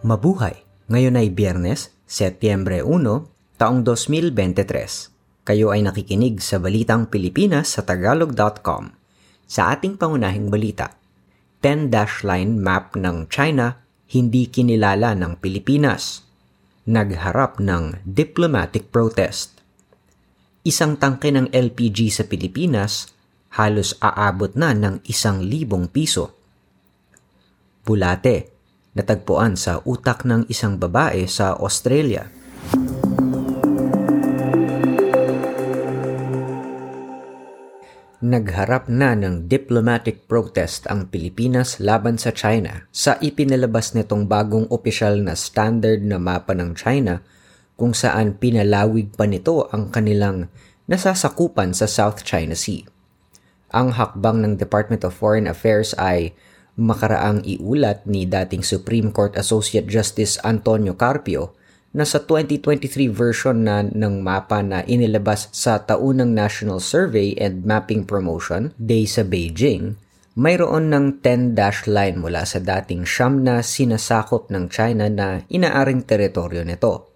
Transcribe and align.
Mabuhay! 0.00 0.64
Ngayon 0.88 1.20
ay 1.20 1.28
Biyernes, 1.28 1.92
Setyembre 2.08 2.80
1, 2.80 3.04
taong 3.60 3.84
2023. 3.84 5.44
Kayo 5.44 5.76
ay 5.76 5.84
nakikinig 5.84 6.40
sa 6.40 6.56
Balitang 6.56 7.12
Pilipinas 7.12 7.76
sa 7.76 7.84
Tagalog.com. 7.84 8.96
Sa 9.44 9.68
ating 9.68 10.00
pangunahing 10.00 10.48
balita, 10.48 10.96
10-dash 11.60 12.24
line 12.24 12.56
map 12.64 12.96
ng 12.96 13.28
China 13.28 13.76
hindi 14.08 14.48
kinilala 14.48 15.12
ng 15.20 15.36
Pilipinas. 15.36 16.24
Nagharap 16.88 17.60
ng 17.60 18.00
diplomatic 18.08 18.88
protest. 18.88 19.60
Isang 20.64 20.96
tangke 20.96 21.28
ng 21.28 21.52
LPG 21.52 22.08
sa 22.08 22.24
Pilipinas 22.24 23.12
halos 23.60 24.00
aabot 24.00 24.56
na 24.56 24.72
ng 24.72 25.04
isang 25.04 25.44
libong 25.44 25.92
piso. 25.92 26.32
Bulate, 27.84 28.59
natagpuan 28.94 29.54
sa 29.54 29.78
utak 29.86 30.26
ng 30.26 30.46
isang 30.50 30.76
babae 30.76 31.26
sa 31.30 31.54
Australia. 31.54 32.26
Nagharap 38.20 38.92
na 38.92 39.16
ng 39.16 39.48
diplomatic 39.48 40.28
protest 40.28 40.84
ang 40.92 41.08
Pilipinas 41.08 41.80
laban 41.80 42.20
sa 42.20 42.36
China 42.36 42.84
sa 42.92 43.16
ipinalabas 43.16 43.96
nitong 43.96 44.28
bagong 44.28 44.68
opisyal 44.68 45.24
na 45.24 45.32
standard 45.32 46.04
na 46.04 46.20
mapa 46.20 46.52
ng 46.52 46.76
China 46.76 47.24
kung 47.80 47.96
saan 47.96 48.36
pinalawig 48.36 49.16
pa 49.16 49.24
nito 49.24 49.72
ang 49.72 49.88
kanilang 49.88 50.52
nasasakupan 50.84 51.72
sa 51.72 51.88
South 51.88 52.20
China 52.20 52.52
Sea. 52.52 52.84
Ang 53.72 53.96
hakbang 53.96 54.44
ng 54.44 54.52
Department 54.60 55.00
of 55.00 55.16
Foreign 55.16 55.48
Affairs 55.48 55.96
ay 55.96 56.36
makaraang 56.80 57.44
iulat 57.44 58.08
ni 58.08 58.24
dating 58.24 58.64
Supreme 58.64 59.12
Court 59.12 59.36
Associate 59.36 59.84
Justice 59.84 60.40
Antonio 60.40 60.96
Carpio 60.96 61.52
na 61.92 62.08
sa 62.08 62.22
2023 62.24 63.12
version 63.12 63.66
na 63.66 63.84
ng 63.84 64.24
mapa 64.24 64.64
na 64.64 64.80
inilabas 64.88 65.52
sa 65.52 65.82
taunang 65.84 66.32
National 66.32 66.80
Survey 66.80 67.36
and 67.36 67.68
Mapping 67.68 68.08
Promotion 68.08 68.72
Day 68.80 69.04
sa 69.04 69.26
Beijing, 69.26 69.98
mayroon 70.38 70.88
ng 70.88 71.20
10-dash 71.20 71.90
line 71.90 72.16
mula 72.16 72.46
sa 72.46 72.62
dating 72.62 73.04
siyam 73.04 73.42
na 73.42 73.60
sinasakop 73.60 74.48
ng 74.48 74.70
China 74.70 75.10
na 75.10 75.42
inaaring 75.50 76.06
teritoryo 76.06 76.62
nito. 76.62 77.10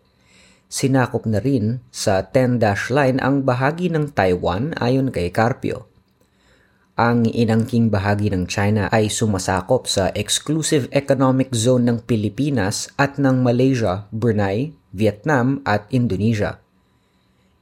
Sinakop 0.67 1.25
na 1.31 1.39
rin 1.39 1.79
sa 1.95 2.27
10-dash 2.27 2.91
line 2.91 3.23
ang 3.23 3.47
bahagi 3.47 3.95
ng 3.95 4.11
Taiwan 4.11 4.75
ayon 4.83 5.15
kay 5.15 5.31
Carpio 5.31 5.94
ang 6.95 7.27
inangking 7.27 7.91
bahagi 7.91 8.31
ng 8.31 8.47
China 8.47 8.87
ay 8.95 9.11
sumasakop 9.11 9.91
sa 9.91 10.14
exclusive 10.14 10.87
economic 10.95 11.51
zone 11.51 11.91
ng 11.91 11.98
Pilipinas 12.06 12.86
at 12.95 13.19
ng 13.19 13.42
Malaysia, 13.42 14.06
Brunei, 14.14 14.78
Vietnam 14.95 15.59
at 15.67 15.91
Indonesia. 15.91 16.62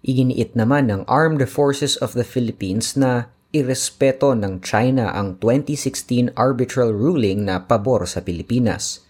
Iginiit 0.05 0.52
naman 0.52 0.92
ng 0.92 1.08
Armed 1.08 1.41
Forces 1.48 1.97
of 1.97 2.12
the 2.12 2.28
Philippines 2.28 2.92
na 2.92 3.33
irespeto 3.56 4.36
ng 4.36 4.61
China 4.61 5.16
ang 5.16 5.41
2016 5.41 6.36
arbitral 6.36 6.92
ruling 6.92 7.48
na 7.48 7.64
pabor 7.64 8.05
sa 8.05 8.20
Pilipinas. 8.20 9.00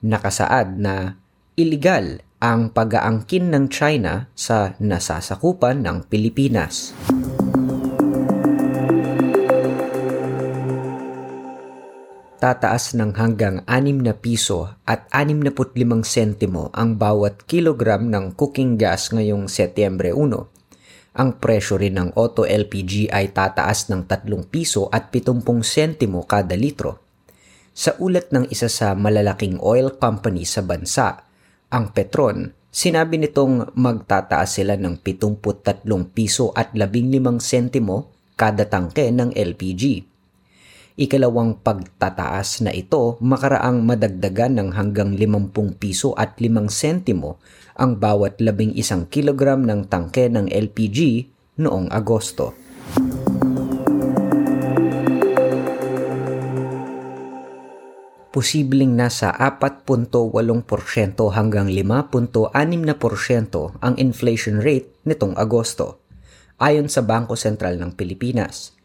Nakasaad 0.00 0.80
na 0.80 1.20
illegal 1.60 2.24
ang 2.40 2.72
pag-aangkin 2.72 3.52
ng 3.52 3.68
China 3.68 4.32
sa 4.32 4.72
nasasakupan 4.80 5.84
ng 5.84 6.08
Pilipinas. 6.08 6.96
Tataas 12.40 12.96
ng 12.96 13.20
hanggang 13.20 13.60
6 13.68 14.00
na 14.00 14.16
piso 14.16 14.72
at 14.88 15.04
65 15.12 15.76
sentimo 16.02 16.72
ang 16.72 16.96
bawat 16.96 17.44
kilogram 17.44 18.08
ng 18.08 18.32
cooking 18.32 18.80
gas 18.80 19.12
ngayong 19.12 19.44
Setyembre 19.46 20.16
1. 20.16 21.20
Ang 21.20 21.30
presyo 21.36 21.76
rin 21.76 22.00
ng 22.00 22.16
auto 22.16 22.48
LPG 22.48 23.12
ay 23.12 23.36
tataas 23.36 23.92
ng 23.92 24.08
3 24.08 24.24
piso 24.48 24.88
at 24.88 25.12
70 25.12 25.44
sentimo 25.60 26.24
kada 26.24 26.56
litro. 26.56 27.04
Sa 27.76 27.94
ulat 28.00 28.32
ng 28.32 28.48
isa 28.48 28.72
sa 28.72 28.96
malalaking 28.96 29.60
oil 29.60 30.00
company 30.00 30.48
sa 30.48 30.64
bansa, 30.64 31.28
ang 31.68 31.92
Petron, 31.92 32.56
sinabi 32.72 33.20
nitong 33.20 33.76
magtataas 33.76 34.58
sila 34.58 34.80
ng 34.80 35.04
73 35.04 35.84
piso 36.16 36.56
at 36.56 36.72
15 36.72 37.36
sentimo 37.38 38.10
kada 38.34 38.64
tangke 38.64 39.12
ng 39.12 39.36
LPG 39.36 40.10
Ikalawang 41.00 41.64
pagtataas 41.64 42.60
na 42.60 42.76
ito 42.76 43.16
makaraang 43.24 43.80
madagdagan 43.88 44.60
ng 44.60 44.68
hanggang 44.76 45.16
50 45.16 45.80
piso 45.80 46.12
at 46.12 46.36
5 46.36 46.68
sentimo 46.68 47.40
ang 47.72 47.96
bawat 47.96 48.36
11 48.36 49.08
kilogram 49.08 49.64
ng 49.64 49.88
tangke 49.88 50.28
ng 50.28 50.52
LPG 50.52 51.24
noong 51.56 51.88
Agosto. 51.88 52.52
Posibleng 58.28 58.92
nasa 58.92 59.32
4.8% 59.32 60.20
hanggang 61.32 61.72
5.6% 61.72 62.44
ang 63.80 63.94
inflation 63.96 64.60
rate 64.60 65.00
nitong 65.08 65.32
Agosto, 65.40 66.04
ayon 66.60 66.92
sa 66.92 67.00
Bangko 67.00 67.40
Sentral 67.40 67.80
ng 67.80 67.96
Pilipinas. 67.96 68.79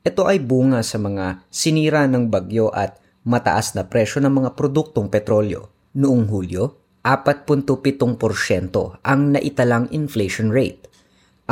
Ito 0.00 0.24
ay 0.24 0.40
bunga 0.40 0.80
sa 0.80 0.96
mga 0.96 1.44
sinira 1.52 2.08
ng 2.08 2.32
bagyo 2.32 2.72
at 2.72 2.96
mataas 3.20 3.76
na 3.76 3.84
presyo 3.84 4.24
ng 4.24 4.32
mga 4.32 4.56
produktong 4.56 5.12
petrolyo. 5.12 5.68
Noong 5.92 6.24
Hulyo, 6.24 6.80
4.7% 7.04 7.68
ang 9.04 9.20
naitalang 9.28 9.92
inflation 9.92 10.48
rate. 10.48 10.88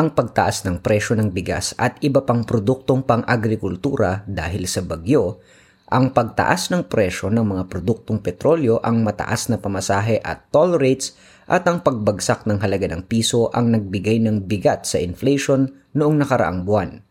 Ang 0.00 0.16
pagtaas 0.16 0.64
ng 0.64 0.81
presyo 0.81 1.12
ng 1.20 1.28
bigas 1.28 1.76
at 1.76 2.00
iba 2.00 2.25
pang 2.25 2.41
produktong 2.41 3.04
pang-agrikultura 3.04 4.25
dahil 4.25 4.65
sa 4.65 4.80
bagyo, 4.80 5.44
ang 5.92 6.16
pagtaas 6.16 6.72
ng 6.72 6.88
presyo 6.88 7.28
ng 7.28 7.44
mga 7.44 7.65
produktong 7.69 8.25
petrolyo, 8.25 8.80
ang 8.80 9.04
mataas 9.04 9.53
na 9.53 9.60
pamasahe 9.60 10.25
at 10.25 10.48
toll 10.48 10.80
rates 10.80 11.16
at 11.48 11.69
ang 11.69 11.84
pagbagsak 11.84 12.48
ng 12.48 12.65
halaga 12.65 12.92
ng 12.97 13.04
piso 13.04 13.53
ang 13.53 13.76
nagbigay 13.76 14.25
ng 14.25 14.48
bigat 14.48 14.88
sa 14.88 14.97
inflation 14.97 15.69
noong 15.92 16.16
nakaraang 16.16 16.65
buwan. 16.65 17.07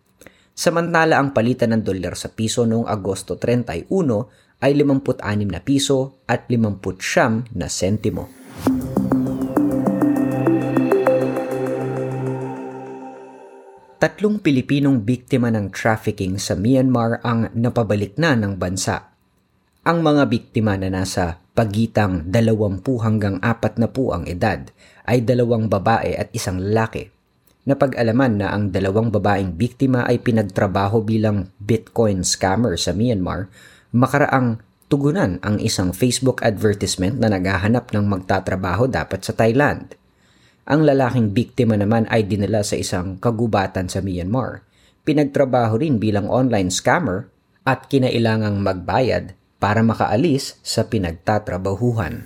Samantala 0.57 1.21
ang 1.21 1.37
palitan 1.37 1.69
ng 1.69 1.85
dolyar 1.85 2.17
sa 2.17 2.33
piso 2.33 2.65
noong 2.65 2.89
Agosto 2.89 3.37
31 3.37 3.93
ay 4.57 4.73
56 4.73 5.53
na 5.53 5.61
piso 5.61 6.17
at 6.25 6.49
50 6.49 7.53
na 7.53 7.69
sentimo. 7.69 8.25
Tatlong 14.01 14.41
Pilipinong 14.41 15.05
biktima 15.05 15.53
ng 15.53 15.69
trafficking 15.69 16.41
sa 16.41 16.57
Myanmar 16.57 17.21
ang 17.21 17.53
napabalik 17.53 18.17
na 18.17 18.33
ng 18.33 18.57
bansa. 18.57 19.13
Ang 19.85 20.01
mga 20.01 20.25
biktima 20.25 20.73
na 20.73 20.89
nasa 20.89 21.37
pagitang 21.53 22.33
20 22.33 22.81
hanggang 23.05 23.37
40 23.45 23.77
na 23.77 23.89
po 23.93 24.09
ang 24.09 24.25
edad 24.25 24.65
ay 25.05 25.21
dalawang 25.21 25.69
babae 25.69 26.17
at 26.17 26.33
isang 26.33 26.57
lalaki 26.57 27.13
napag-alaman 27.67 28.39
na 28.39 28.47
ang 28.55 28.71
dalawang 28.71 29.11
babaeng 29.11 29.59
biktima 29.59 30.07
ay 30.07 30.23
pinagtrabaho 30.23 31.03
bilang 31.03 31.51
Bitcoin 31.59 32.23
scammer 32.23 32.79
sa 32.79 32.95
Myanmar, 32.95 33.51
makaraang 33.91 34.63
tugunan 34.87 35.43
ang 35.43 35.59
isang 35.59 35.91
Facebook 35.91 36.39
advertisement 36.47 37.19
na 37.19 37.27
naghahanap 37.27 37.91
ng 37.91 38.07
magtatrabaho 38.07 38.87
dapat 38.87 39.19
sa 39.27 39.35
Thailand. 39.35 39.99
Ang 40.67 40.87
lalaking 40.87 41.35
biktima 41.35 41.75
naman 41.75 42.07
ay 42.07 42.23
dinala 42.23 42.63
sa 42.63 42.79
isang 42.79 43.19
kagubatan 43.19 43.91
sa 43.91 43.99
Myanmar. 43.99 44.63
Pinagtrabaho 45.03 45.79
rin 45.79 45.99
bilang 45.99 46.27
online 46.31 46.71
scammer 46.71 47.31
at 47.67 47.91
kinailangang 47.91 48.63
magbayad 48.63 49.35
para 49.59 49.83
makaalis 49.83 50.59
sa 50.63 50.87
pinagtatrabahuhan. 50.87 52.23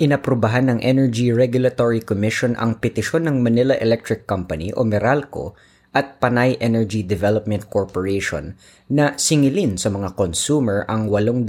Inaprubahan 0.00 0.72
ng 0.72 0.78
Energy 0.80 1.28
Regulatory 1.28 2.00
Commission 2.00 2.56
ang 2.56 2.80
petisyon 2.80 3.28
ng 3.28 3.44
Manila 3.44 3.76
Electric 3.76 4.24
Company 4.24 4.72
o 4.72 4.80
Meralco 4.80 5.52
at 5.92 6.16
Panay 6.16 6.56
Energy 6.56 7.04
Development 7.04 7.68
Corporation 7.68 8.56
na 8.88 9.12
singilin 9.20 9.76
sa 9.76 9.92
mga 9.92 10.16
consumer 10.16 10.88
ang 10.88 11.12
884 11.12 11.44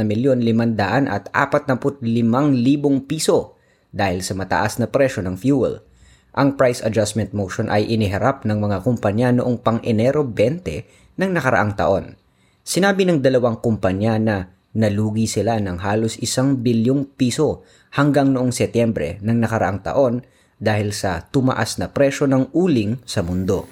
na 0.00 0.04
milyon 0.08 0.40
500 0.40 1.12
at 1.12 1.28
45 1.28 2.08
libong 2.56 3.04
piso 3.04 3.60
dahil 3.92 4.24
sa 4.24 4.32
mataas 4.32 4.80
na 4.80 4.88
presyo 4.88 5.20
ng 5.20 5.36
fuel. 5.36 5.84
Ang 6.32 6.56
price 6.56 6.80
adjustment 6.80 7.36
motion 7.36 7.68
ay 7.68 7.84
iniharap 7.84 8.48
ng 8.48 8.64
mga 8.64 8.80
kumpanya 8.80 9.28
noong 9.36 9.60
pang-Enero 9.60 10.24
20 10.24 11.20
ng 11.20 11.30
nakaraang 11.36 11.76
taon. 11.76 12.16
Sinabi 12.64 13.04
ng 13.04 13.20
dalawang 13.20 13.60
kumpanya 13.60 14.16
na 14.16 14.55
nalugi 14.76 15.24
sila 15.24 15.56
ng 15.56 15.80
halos 15.80 16.20
isang 16.20 16.60
bilyong 16.60 17.16
piso 17.16 17.64
hanggang 17.96 18.36
noong 18.36 18.52
Setyembre 18.52 19.16
ng 19.24 19.40
nakaraang 19.40 19.80
taon 19.80 20.20
dahil 20.60 20.92
sa 20.92 21.24
tumaas 21.24 21.80
na 21.80 21.88
presyo 21.88 22.28
ng 22.28 22.52
uling 22.52 23.00
sa 23.08 23.24
mundo. 23.24 23.64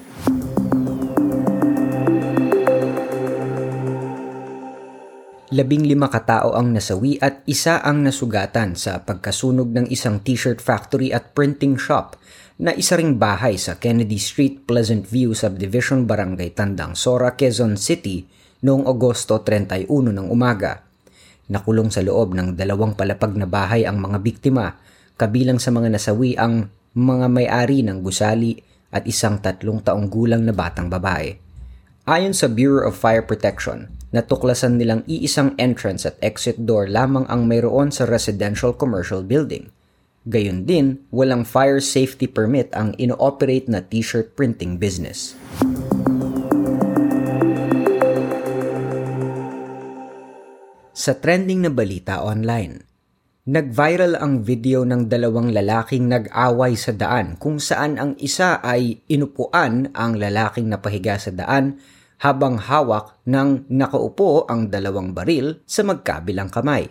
Labing 5.55 5.87
lima 5.87 6.11
katao 6.11 6.59
ang 6.59 6.75
nasawi 6.75 7.15
at 7.23 7.47
isa 7.47 7.79
ang 7.79 8.03
nasugatan 8.03 8.75
sa 8.75 9.07
pagkasunog 9.07 9.71
ng 9.71 9.87
isang 9.87 10.19
t-shirt 10.19 10.59
factory 10.59 11.15
at 11.15 11.31
printing 11.31 11.79
shop 11.79 12.19
na 12.59 12.75
isa 12.75 12.99
ring 12.99 13.23
bahay 13.23 13.55
sa 13.55 13.79
Kennedy 13.79 14.19
Street, 14.19 14.67
Pleasant 14.67 15.07
View 15.07 15.31
Subdivision, 15.31 16.11
Barangay 16.11 16.59
Tandang, 16.59 16.99
Sora, 16.99 17.39
Quezon 17.39 17.79
City 17.79 18.27
noong 18.67 18.89
Agosto 18.91 19.47
31 19.47 19.87
ng 20.11 20.27
umaga. 20.27 20.84
Nakulong 21.51 21.93
sa 21.93 22.01
loob 22.01 22.33
ng 22.33 22.57
dalawang 22.57 22.97
palapag 22.97 23.37
na 23.37 23.45
bahay 23.45 23.85
ang 23.85 24.01
mga 24.01 24.19
biktima, 24.25 24.81
kabilang 25.21 25.61
sa 25.61 25.69
mga 25.69 25.93
nasawi 25.93 26.41
ang 26.41 26.73
mga 26.97 27.27
may-ari 27.29 27.85
ng 27.85 28.01
gusali 28.01 28.57
at 28.95 29.05
isang 29.05 29.43
tatlong 29.43 29.83
taong 29.83 30.07
gulang 30.09 30.47
na 30.47 30.55
batang 30.55 30.87
babae. 30.87 31.37
Ayon 32.05 32.37
sa 32.37 32.53
Bureau 32.53 32.89
of 32.89 33.01
Fire 33.01 33.25
Protection, 33.25 33.89
natuklasan 34.13 34.77
nilang 34.77 35.03
iisang 35.09 35.57
entrance 35.57 36.05
at 36.05 36.21
exit 36.21 36.61
door 36.63 36.85
lamang 36.87 37.25
ang 37.33 37.49
mayroon 37.49 37.89
sa 37.89 38.05
residential 38.05 38.77
commercial 38.77 39.25
building. 39.25 39.73
Gayun 40.25 40.65
din, 40.65 41.05
walang 41.13 41.45
fire 41.45 41.81
safety 41.85 42.25
permit 42.25 42.73
ang 42.73 42.97
ino-operate 42.97 43.69
na 43.69 43.85
t-shirt 43.85 44.33
printing 44.33 44.81
business. 44.81 45.37
Sa 51.05 51.21
trending 51.21 51.61
na 51.61 51.69
balita 51.69 52.25
online, 52.25 52.81
nag-viral 53.45 54.17
ang 54.17 54.41
video 54.41 54.89
ng 54.89 55.05
dalawang 55.05 55.53
lalaking 55.53 56.09
nag-away 56.09 56.81
sa 56.81 56.97
daan 56.97 57.37
kung 57.37 57.61
saan 57.61 58.01
ang 58.01 58.17
isa 58.17 58.65
ay 58.65 59.05
inupuan 59.13 59.93
ang 59.93 60.17
lalaking 60.17 60.73
napahiga 60.73 61.21
sa 61.21 61.29
daan 61.29 61.77
habang 62.25 62.57
hawak 62.57 63.21
ng 63.29 63.69
nakaupo 63.69 64.49
ang 64.49 64.73
dalawang 64.73 65.13
baril 65.13 65.61
sa 65.69 65.85
magkabilang 65.85 66.49
kamay. 66.49 66.89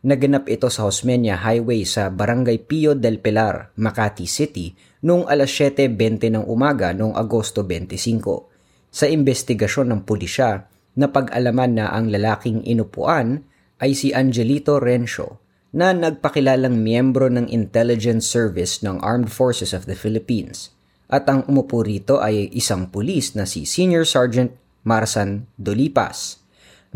Naganap 0.00 0.48
ito 0.48 0.72
sa 0.72 0.88
Osmeña 0.88 1.36
Highway 1.36 1.84
sa 1.84 2.08
Barangay 2.08 2.56
Pio 2.64 2.96
del 2.96 3.20
Pilar, 3.20 3.76
Makati 3.76 4.24
City 4.24 4.72
noong 5.04 5.28
alas 5.28 5.52
7.20 5.52 6.40
ng 6.40 6.44
umaga 6.48 6.96
noong 6.96 7.12
Agosto 7.20 7.60
25. 7.60 8.48
Sa 8.88 9.04
investigasyon 9.04 9.92
ng 9.92 10.00
pulisya, 10.08 10.71
napag-alaman 10.98 11.80
na 11.80 11.86
ang 11.92 12.12
lalaking 12.12 12.60
inupuan 12.64 13.44
ay 13.82 13.96
si 13.96 14.12
Angelito 14.14 14.78
Rencio 14.78 15.40
na 15.72 15.96
nagpakilalang 15.96 16.76
miyembro 16.76 17.32
ng 17.32 17.48
Intelligence 17.48 18.28
Service 18.28 18.84
ng 18.84 19.00
Armed 19.00 19.32
Forces 19.32 19.72
of 19.72 19.88
the 19.88 19.96
Philippines 19.96 20.72
at 21.12 21.28
ang 21.28 21.44
umupo 21.44 21.84
rito 21.84 22.24
ay 22.24 22.48
isang 22.56 22.88
pulis 22.88 23.36
na 23.36 23.44
si 23.44 23.68
Senior 23.68 24.08
Sergeant 24.08 24.48
Marsan 24.88 25.44
Dolipas. 25.60 26.40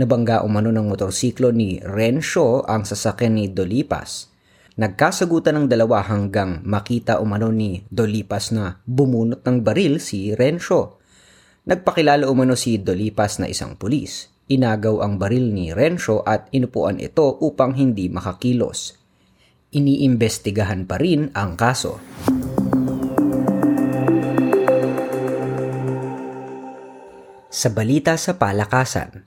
Nabangga 0.01 0.41
umano 0.41 0.73
ng 0.73 0.89
motorsiklo 0.89 1.53
ni 1.53 1.81
Rencio 1.85 2.65
ang 2.65 2.89
sasakyan 2.89 3.37
ni 3.37 3.45
Dolipas. 3.53 4.33
Nagkasagutan 4.77 5.57
ng 5.57 5.67
dalawa 5.73 6.05
hanggang 6.05 6.61
makita 6.65 7.21
umano 7.21 7.49
ni 7.49 7.85
Dolipas 7.89 8.53
na 8.53 8.81
bumunot 8.85 9.45
ng 9.45 9.65
baril 9.65 10.01
si 10.01 10.33
Rencio. 10.37 11.01
Nagpakilala 11.67 12.31
umano 12.31 12.55
si 12.55 12.79
Dolipas 12.79 13.43
na 13.43 13.51
isang 13.51 13.75
pulis. 13.75 14.31
Inagaw 14.47 15.03
ang 15.03 15.19
baril 15.19 15.51
ni 15.51 15.75
Rencio 15.75 16.23
at 16.23 16.47
inupuan 16.55 17.03
ito 17.03 17.27
upang 17.43 17.75
hindi 17.75 18.07
makakilos. 18.07 18.95
Iniimbestigahan 19.75 20.87
pa 20.87 20.95
rin 21.03 21.35
ang 21.35 21.59
kaso. 21.59 21.99
Sa 27.51 27.69
balita 27.75 28.15
sa 28.15 28.39
palakasan, 28.39 29.27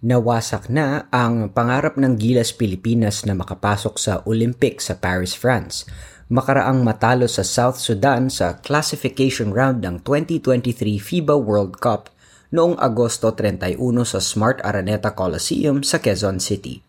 nawasak 0.00 0.72
na 0.72 1.12
ang 1.12 1.52
pangarap 1.52 2.00
ng 2.00 2.16
Gilas 2.16 2.56
Pilipinas 2.56 3.28
na 3.28 3.36
makapasok 3.36 4.00
sa 4.00 4.24
Olympics 4.24 4.88
sa 4.88 4.96
Paris, 4.96 5.36
France. 5.36 5.84
Makaraang 6.32 6.80
matalo 6.80 7.28
sa 7.28 7.44
South 7.44 7.76
Sudan 7.76 8.32
sa 8.32 8.56
classification 8.56 9.52
round 9.52 9.84
ng 9.84 10.00
2023 10.00 10.96
FIBA 10.96 11.36
World 11.36 11.76
Cup 11.76 12.08
noong 12.48 12.80
Agosto 12.80 13.36
31 13.36 13.76
sa 14.08 14.24
Smart 14.24 14.64
Araneta 14.64 15.12
Coliseum 15.12 15.84
sa 15.84 16.00
Quezon 16.00 16.40
City. 16.40 16.80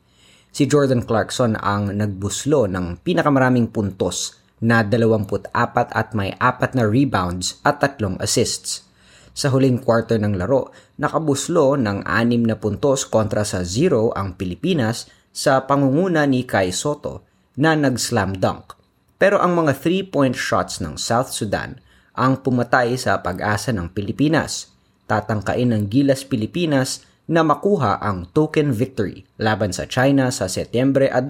Si 0.55 0.63
Jordan 0.71 1.03
Clarkson 1.03 1.59
ang 1.59 1.91
nagbuslo 1.91 2.63
ng 2.71 3.03
pinakamaraming 3.03 3.75
puntos 3.75 4.39
na 4.63 4.87
24 4.87 5.51
at 5.51 6.15
may 6.15 6.31
apat 6.39 6.71
na 6.71 6.87
rebounds 6.87 7.59
at 7.67 7.83
tatlong 7.83 8.15
assists. 8.23 8.87
Sa 9.35 9.51
huling 9.51 9.83
quarter 9.83 10.15
ng 10.15 10.39
laro, 10.39 10.71
nakabuslo 10.95 11.75
ng 11.75 12.07
anim 12.07 12.39
na 12.39 12.55
puntos 12.55 13.03
kontra 13.03 13.43
sa 13.43 13.67
zero 13.67 14.15
ang 14.15 14.39
Pilipinas 14.39 15.11
sa 15.35 15.67
pangunguna 15.67 16.23
ni 16.23 16.47
Kai 16.47 16.71
Soto 16.71 17.27
na 17.59 17.75
nag-slam 17.75 18.39
dunk. 18.39 18.74
Pero 19.15 19.39
ang 19.39 19.55
mga 19.55 19.79
three-point 19.79 20.35
shots 20.35 20.83
ng 20.83 20.99
South 20.99 21.31
Sudan 21.31 21.79
ang 22.15 22.39
pumatay 22.39 22.99
sa 22.99 23.23
pag-asa 23.23 23.71
ng 23.71 23.91
Pilipinas. 23.91 24.75
Tatangkain 25.07 25.71
ng 25.71 25.87
Gilas 25.87 26.27
Pilipinas 26.27 27.03
na 27.25 27.41
makuha 27.41 27.99
ang 28.03 28.27
token 28.35 28.75
victory 28.75 29.23
laban 29.39 29.71
sa 29.71 29.87
China 29.87 30.29
sa 30.35 30.51
Setyembre 30.51 31.07
2 31.07 31.25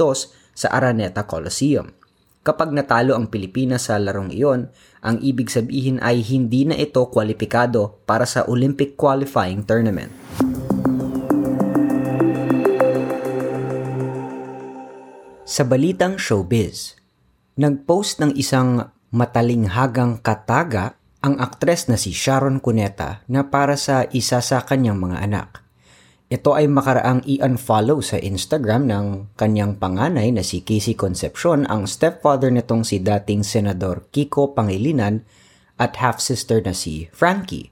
sa 0.55 0.67
Araneta 0.73 1.29
Coliseum. 1.29 1.93
Kapag 2.45 2.69
natalo 2.69 3.17
ang 3.17 3.25
Pilipinas 3.25 3.89
sa 3.89 3.97
larong 3.97 4.29
iyon, 4.29 4.69
ang 5.01 5.17
ibig 5.17 5.49
sabihin 5.49 5.97
ay 6.01 6.21
hindi 6.21 6.61
na 6.65 6.77
ito 6.77 7.01
kwalipikado 7.09 8.01
para 8.05 8.29
sa 8.29 8.45
Olympic 8.45 8.93
qualifying 8.93 9.65
tournament. 9.65 10.13
Sa 15.45 15.65
balitang 15.65 16.21
showbiz, 16.21 17.04
nagpost 17.55 18.19
ng 18.19 18.35
isang 18.35 18.91
matalinghagang 19.15 20.19
kataga 20.19 20.99
ang 21.23 21.39
aktres 21.39 21.87
na 21.87 21.95
si 21.95 22.11
Sharon 22.11 22.59
Cuneta 22.59 23.23
na 23.31 23.47
para 23.47 23.79
sa 23.79 24.03
isa 24.11 24.43
sa 24.43 24.67
kanyang 24.67 24.99
mga 24.99 25.17
anak. 25.23 25.49
Ito 26.27 26.51
ay 26.57 26.67
makaraang 26.67 27.23
i-unfollow 27.23 28.03
sa 28.03 28.19
Instagram 28.19 28.91
ng 28.91 29.05
kanyang 29.39 29.79
panganay 29.79 30.35
na 30.35 30.43
si 30.43 30.67
Casey 30.67 30.99
Concepcion, 30.99 31.63
ang 31.69 31.87
stepfather 31.87 32.51
nitong 32.51 32.83
si 32.83 32.99
dating 32.99 33.47
Senador 33.47 34.09
Kiko 34.11 34.51
Pangilinan 34.51 35.23
at 35.79 35.95
half-sister 35.95 36.59
na 36.59 36.75
si 36.75 37.07
Frankie. 37.15 37.71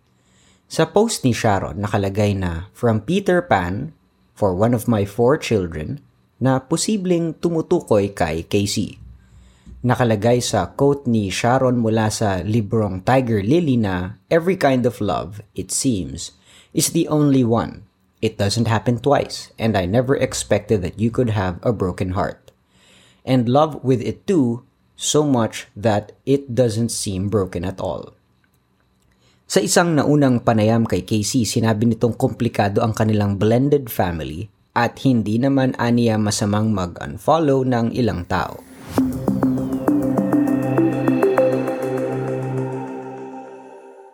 Sa 0.72 0.88
post 0.88 1.28
ni 1.28 1.36
Sharon 1.36 1.84
nakalagay 1.84 2.40
na 2.40 2.72
From 2.72 3.04
Peter 3.04 3.44
Pan 3.44 3.92
for 4.32 4.56
one 4.56 4.72
of 4.72 4.88
my 4.88 5.04
four 5.04 5.36
children 5.36 6.00
na 6.40 6.64
posibleng 6.64 7.36
tumutukoy 7.36 8.16
kay 8.16 8.48
Casey. 8.48 9.03
Nakalagay 9.84 10.40
sa 10.40 10.72
quote 10.72 11.08
ni 11.08 11.28
Sharon 11.28 11.84
mula 11.84 12.08
sa 12.08 12.40
librong 12.40 13.04
Tiger 13.04 13.44
Lily 13.44 13.76
na 13.76 14.16
Every 14.32 14.56
kind 14.56 14.88
of 14.88 15.04
love, 15.04 15.44
it 15.54 15.72
seems, 15.76 16.36
is 16.72 16.96
the 16.96 17.12
only 17.12 17.44
one 17.44 17.84
It 18.24 18.40
doesn't 18.40 18.72
happen 18.72 19.04
twice, 19.04 19.52
and 19.60 19.76
I 19.76 19.84
never 19.84 20.16
expected 20.16 20.80
that 20.80 20.96
you 20.96 21.12
could 21.12 21.36
have 21.36 21.60
a 21.60 21.76
broken 21.76 22.16
heart. 22.16 22.56
And 23.28 23.52
love 23.52 23.84
with 23.84 24.00
it 24.00 24.24
too, 24.24 24.64
so 24.96 25.28
much 25.28 25.68
that 25.76 26.16
it 26.24 26.56
doesn't 26.56 26.96
seem 26.96 27.28
broken 27.28 27.68
at 27.68 27.84
all. 27.84 28.16
Sa 29.44 29.60
isang 29.60 30.00
naunang 30.00 30.40
panayam 30.40 30.88
kay 30.88 31.04
Casey, 31.04 31.44
sinabi 31.44 31.84
nitong 31.84 32.16
komplikado 32.16 32.80
ang 32.80 32.96
kanilang 32.96 33.36
blended 33.36 33.92
family 33.92 34.48
at 34.72 35.04
hindi 35.04 35.36
naman 35.36 35.76
aniya 35.76 36.16
masamang 36.16 36.72
mag-unfollow 36.72 37.68
ng 37.68 37.92
ilang 37.92 38.24
tao. 38.24 38.64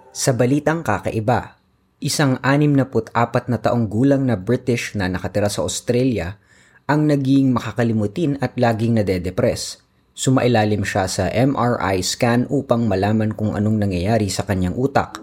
Sa 0.09 0.33
balitang 0.33 0.81
kakaiba, 0.81 1.59
Isang 1.99 2.39
64 2.39 3.51
na 3.51 3.59
taong 3.59 3.91
gulang 3.91 4.23
na 4.23 4.39
British 4.39 4.95
na 4.95 5.11
nakatira 5.11 5.51
sa 5.51 5.67
Australia 5.67 6.39
ang 6.87 7.11
naging 7.11 7.51
makakalimutin 7.51 8.39
at 8.39 8.55
laging 8.55 8.95
nade-depress. 8.95 9.83
Sumailalim 10.15 10.87
siya 10.87 11.11
sa 11.11 11.27
MRI 11.27 11.99
scan 11.99 12.47
upang 12.47 12.87
malaman 12.87 13.35
kung 13.35 13.51
anong 13.51 13.83
nangyayari 13.83 14.31
sa 14.31 14.47
kanyang 14.47 14.79
utak. 14.79 15.19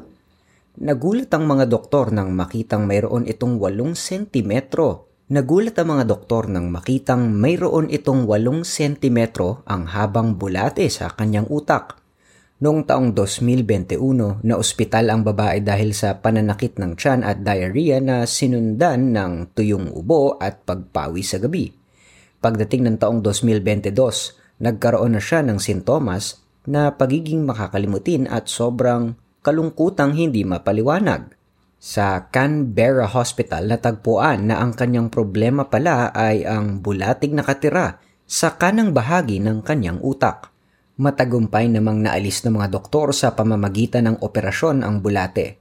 Nagulat 0.77 1.33
ang 1.33 1.49
mga 1.49 1.65
doktor 1.65 2.13
nang 2.13 2.37
makitang 2.37 2.85
mayroon 2.85 3.25
itong 3.25 3.57
8 3.57 3.97
sentimetro. 3.97 5.09
Nagulat 5.33 5.81
ang 5.81 5.97
mga 5.97 6.05
doktor 6.05 6.53
nang 6.53 6.69
makitang 6.69 7.33
mayroon 7.33 7.89
itong 7.89 8.29
8 8.29 8.69
sentimetro 8.69 9.65
ang 9.65 9.89
habang 9.89 10.37
bulate 10.37 10.93
sa 10.93 11.09
kanyang 11.09 11.49
utak. 11.49 11.97
Noong 12.57 12.89
taong 12.89 13.13
2021, 13.13 14.41
na 14.41 14.57
ospital 14.57 15.13
ang 15.13 15.21
babae 15.21 15.61
dahil 15.61 15.93
sa 15.93 16.17
pananakit 16.25 16.81
ng 16.81 16.97
tiyan 16.97 17.21
at 17.21 17.45
diarrhea 17.45 18.01
na 18.01 18.25
sinundan 18.25 19.13
ng 19.13 19.53
tuyong 19.53 19.93
ubo 19.93 20.41
at 20.41 20.65
pagpawi 20.65 21.21
sa 21.21 21.37
gabi. 21.37 21.69
Pagdating 22.41 22.89
ng 22.89 22.97
taong 22.97 23.21
2022, 23.21 23.93
nagkaroon 24.65 25.13
na 25.13 25.21
siya 25.21 25.45
ng 25.45 25.61
sintomas 25.61 26.41
na 26.65 26.97
pagiging 26.97 27.45
makakalimutin 27.45 28.25
at 28.25 28.49
sobrang 28.49 29.21
kalungkutang 29.45 30.17
hindi 30.17 30.41
mapaliwanag. 30.41 31.37
Sa 31.77 32.33
Canberra 32.33 33.05
Hospital 33.05 33.69
natagpuan 33.69 34.49
na 34.49 34.65
ang 34.65 34.73
kanyang 34.73 35.13
problema 35.13 35.69
pala 35.69 36.09
ay 36.09 36.49
ang 36.49 36.81
bulatig 36.81 37.37
nakatira 37.37 38.01
sa 38.25 38.57
kanang 38.57 38.97
bahagi 38.97 39.45
ng 39.45 39.61
kanyang 39.61 40.01
utak. 40.01 40.56
Matagumpay 40.97 41.69
namang 41.69 42.01
naalis 42.01 42.41
ng 42.41 42.57
mga 42.57 42.73
doktor 42.73 43.13
sa 43.13 43.37
pamamagitan 43.37 44.09
ng 44.09 44.17
operasyon 44.25 44.81
ang 44.81 45.05
bulate. 45.05 45.61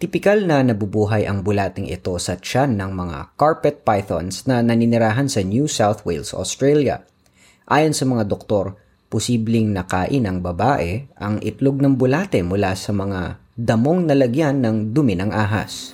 Tipikal 0.00 0.48
na 0.48 0.64
nabubuhay 0.64 1.28
ang 1.28 1.44
bulating 1.44 1.84
ito 1.84 2.16
sa 2.16 2.40
tiyan 2.40 2.80
ng 2.80 2.96
mga 2.96 3.36
carpet 3.36 3.84
pythons 3.84 4.48
na 4.48 4.64
naninirahan 4.64 5.28
sa 5.28 5.44
New 5.44 5.68
South 5.68 6.08
Wales, 6.08 6.32
Australia. 6.32 7.04
Ayon 7.68 7.92
sa 7.92 8.08
mga 8.08 8.24
doktor, 8.24 8.80
posibleng 9.12 9.68
nakain 9.68 10.24
ng 10.24 10.40
babae 10.40 11.12
ang 11.20 11.44
itlog 11.44 11.84
ng 11.84 12.00
bulate 12.00 12.40
mula 12.40 12.72
sa 12.72 12.96
mga 12.96 13.36
damong 13.60 14.08
nalagyan 14.08 14.64
ng 14.64 14.96
dumi 14.96 15.12
ng 15.12 15.28
ahas. 15.28 15.92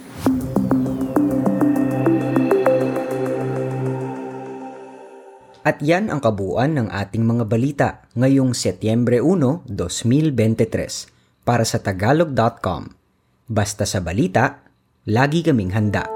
At 5.61 5.85
yan 5.85 6.09
ang 6.09 6.25
kabuuan 6.25 6.81
ng 6.81 6.89
ating 6.89 7.21
mga 7.21 7.45
balita 7.45 7.89
ngayong 8.17 8.57
Setyembre 8.57 9.21
1, 9.21 9.69
2023 9.69 11.45
para 11.45 11.69
sa 11.69 11.77
tagalog.com. 11.85 12.89
Basta 13.45 13.85
sa 13.85 14.01
balita, 14.01 14.65
lagi 15.05 15.45
kaming 15.45 15.77
handa. 15.77 16.09